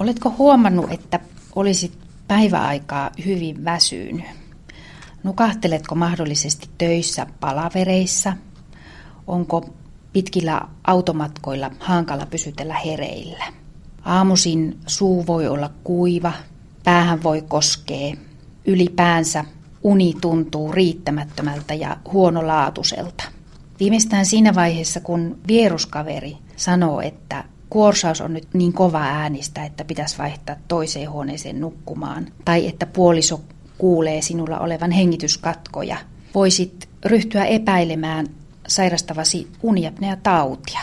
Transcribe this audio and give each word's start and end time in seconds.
Oletko 0.00 0.34
huomannut, 0.38 0.92
että 0.92 1.20
olisit 1.54 1.98
päiväaikaa 2.28 3.10
hyvin 3.24 3.64
väsynyt? 3.64 4.24
Nukahteletko 5.22 5.94
mahdollisesti 5.94 6.68
töissä 6.78 7.26
palavereissa? 7.40 8.32
Onko 9.26 9.70
pitkillä 10.12 10.60
automatkoilla 10.84 11.70
hankala 11.80 12.26
pysytellä 12.26 12.74
hereillä? 12.74 13.44
Aamusin 14.04 14.78
suu 14.86 15.26
voi 15.26 15.48
olla 15.48 15.70
kuiva, 15.84 16.32
päähän 16.84 17.22
voi 17.22 17.42
koskea, 17.42 18.16
ylipäänsä 18.66 19.44
uni 19.82 20.14
tuntuu 20.20 20.72
riittämättömältä 20.72 21.74
ja 21.74 21.96
huonolaatuiselta. 22.12 23.24
Viimeistään 23.80 24.26
siinä 24.26 24.54
vaiheessa, 24.54 25.00
kun 25.00 25.38
vieruskaveri 25.48 26.36
sanoo, 26.56 27.00
että 27.00 27.44
kuorsaus 27.70 28.20
on 28.20 28.34
nyt 28.34 28.48
niin 28.54 28.72
kova 28.72 29.00
äänistä, 29.02 29.64
että 29.64 29.84
pitäisi 29.84 30.18
vaihtaa 30.18 30.56
toiseen 30.68 31.10
huoneeseen 31.10 31.60
nukkumaan, 31.60 32.26
tai 32.44 32.66
että 32.66 32.86
puoliso 32.86 33.40
kuulee 33.78 34.22
sinulla 34.22 34.58
olevan 34.58 34.90
hengityskatkoja, 34.90 35.96
voisit 36.34 36.88
ryhtyä 37.04 37.44
epäilemään 37.44 38.26
sairastavasi 38.68 39.48
uniapnea 39.62 40.16
tautia. 40.22 40.80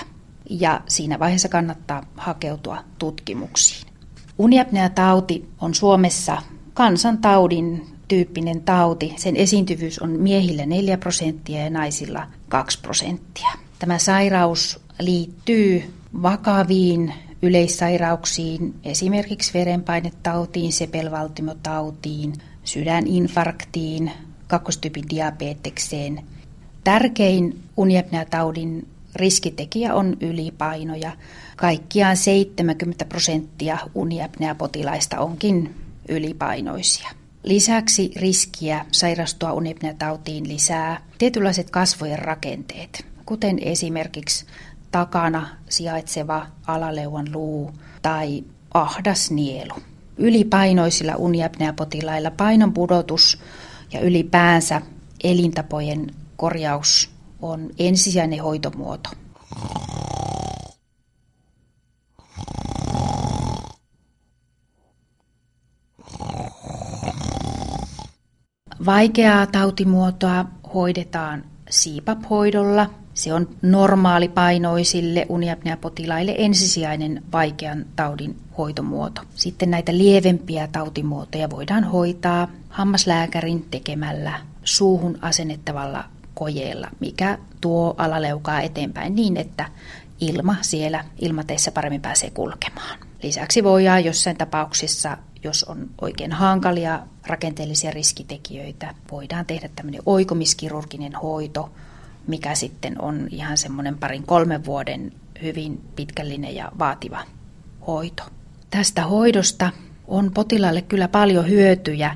Ja 0.50 0.82
siinä 0.88 1.20
vaiheessa 1.20 1.50
kannattaa 1.50 2.04
hakeutua 2.18 2.78
tutkimuksiin. 3.00 3.88
Uniapnea 4.38 4.90
tauti 4.90 5.50
on 5.62 5.74
Suomessa 5.74 6.42
kansantaudin 6.74 7.88
tyyppinen 8.08 8.62
tauti. 8.62 9.14
Sen 9.18 9.36
esiintyvyys 9.36 10.00
on 10.00 10.10
miehillä 10.10 10.66
4 10.66 10.98
prosenttia 10.98 11.64
ja 11.64 11.70
naisilla 11.70 12.28
2 12.50 12.80
prosenttia. 12.82 13.50
Tämä 13.80 13.98
sairaus 13.98 14.80
liittyy 15.00 15.94
vakaviin 16.22 17.14
yleissairauksiin, 17.42 18.74
esimerkiksi 18.84 19.54
verenpainetautiin, 19.54 20.74
sepelvaltimotautiin, 20.74 22.34
sydäninfarktiin, 22.64 24.12
kakkostyypin 24.48 25.10
diabetekseen. 25.10 26.24
Tärkein 26.84 27.60
uniapneataudin 27.78 28.88
riskitekijä 29.16 29.94
on 29.94 30.18
ylipaino 30.22 30.96
ja 30.96 31.12
kaikkiaan 31.56 32.18
70 32.18 33.06
prosenttia 33.06 33.78
uniapneapotilaista 33.96 35.20
onkin 35.20 35.76
ylipainoisia. 36.10 37.10
Lisäksi 37.44 38.12
riskiä 38.16 38.86
sairastua 38.92 39.54
uniapneatautiin 39.54 40.48
lisää 40.48 41.02
tietynlaiset 41.18 41.70
kasvojen 41.70 42.20
rakenteet, 42.20 43.06
kuten 43.26 43.60
esimerkiksi 43.60 44.46
takana 44.94 45.48
sijaitseva 45.70 46.48
alaleuan 46.68 47.34
luu 47.34 47.72
tai 48.02 48.44
ahdas 48.74 49.32
nielu. 49.32 49.74
Ylipainoisilla 50.18 51.16
uniapneapotilailla 51.16 52.32
painon 52.32 52.74
pudotus 52.74 53.42
ja 53.94 54.02
ylipäänsä 54.02 54.82
elintapojen 55.24 56.08
korjaus 56.36 57.10
on 57.42 57.70
ensisijainen 57.80 58.44
hoitomuoto. 58.44 59.10
Vaikeaa 68.86 69.48
tautimuotoa 69.48 70.46
hoidetaan 70.74 71.44
CPAP-hoidolla. 71.72 73.03
Se 73.14 73.34
on 73.34 73.50
normaalipainoisille 73.62 75.26
uniapneapotilaille 75.30 76.36
ensisijainen 76.38 77.24
vaikean 77.32 77.86
taudin 77.96 78.36
hoitomuoto. 78.58 79.22
Sitten 79.36 79.72
näitä 79.72 79.98
lievempiä 79.98 80.68
tautimuotoja 80.72 81.50
voidaan 81.50 81.84
hoitaa 81.84 82.48
hammaslääkärin 82.70 83.66
tekemällä 83.72 84.34
suuhun 84.64 85.18
asennettavalla 85.22 86.04
kojeella, 86.34 86.88
mikä 87.00 87.38
tuo 87.62 87.96
alaleukaa 87.98 88.62
eteenpäin 88.62 89.16
niin, 89.16 89.38
että 89.38 89.66
ilma 90.20 90.56
siellä 90.62 91.06
ilmateissa 91.20 91.72
paremmin 91.72 92.02
pääsee 92.02 92.30
kulkemaan. 92.30 93.00
Lisäksi 93.24 93.64
voidaan 93.64 94.06
jossain 94.06 94.38
tapauksissa, 94.38 95.18
jos 95.44 95.64
on 95.64 95.90
oikein 96.02 96.32
hankalia 96.32 97.00
rakenteellisia 97.28 97.92
riskitekijöitä, 97.92 98.96
voidaan 99.12 99.46
tehdä 99.46 99.70
tämmöinen 99.76 100.02
oikomiskirurginen 100.06 101.16
hoito, 101.16 101.70
mikä 102.28 102.56
sitten 102.56 103.02
on 103.02 103.28
ihan 103.32 103.58
semmoinen 103.58 103.98
parin 103.98 104.24
kolmen 104.24 104.66
vuoden 104.66 105.12
hyvin 105.42 105.82
pitkällinen 105.96 106.56
ja 106.56 106.72
vaativa 106.80 107.22
hoito. 107.88 108.24
Tästä 108.70 109.04
hoidosta 109.04 109.70
on 110.08 110.32
potilaalle 110.34 110.82
kyllä 110.82 111.08
paljon 111.08 111.50
hyötyjä. 111.50 112.16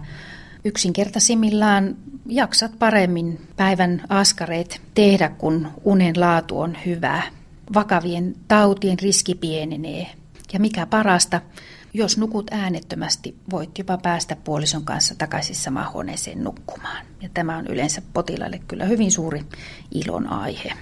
Yksinkertaisimmillaan 0.66 1.96
jaksat 2.25 2.79
paremmin 2.79 3.47
päivän 3.56 4.01
askareet 4.09 4.81
tehdä, 4.94 5.29
kun 5.29 5.67
unen 5.84 6.19
laatu 6.19 6.59
on 6.59 6.78
hyvä. 6.85 7.22
Vakavien 7.73 8.35
tautien 8.47 9.00
riski 9.00 9.35
pienenee. 9.35 10.07
Ja 10.53 10.59
mikä 10.59 10.85
parasta, 10.85 11.41
jos 11.94 12.18
nukut 12.18 12.52
äänettömästi, 12.52 13.35
voit 13.50 13.78
jopa 13.78 13.97
päästä 13.97 14.35
puolison 14.35 14.85
kanssa 14.85 15.16
takaisin 15.18 15.56
samaan 15.56 15.94
huoneeseen 15.94 16.44
nukkumaan. 16.44 17.06
Ja 17.22 17.30
tämä 17.34 17.58
on 17.58 17.68
yleensä 17.68 18.02
potilaille 18.13 18.62
kyllä 18.68 18.85
hyvin 18.85 19.12
suuri 19.12 19.46
ilon 19.91 20.30
aihe. 20.30 20.74